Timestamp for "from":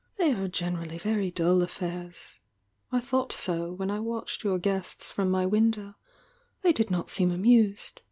5.11-5.29